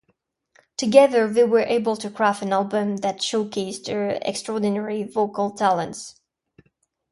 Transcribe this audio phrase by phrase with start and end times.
[0.77, 6.19] Together they were able to craft an album that showcased her extraordinary vocal talents.